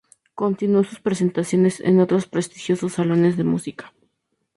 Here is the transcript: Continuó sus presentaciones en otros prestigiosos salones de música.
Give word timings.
Continuó 0.33 0.83
sus 0.83 0.99
presentaciones 0.99 1.79
en 1.79 1.99
otros 1.99 2.25
prestigiosos 2.25 2.93
salones 2.93 3.37
de 3.37 3.43
música. 3.43 3.93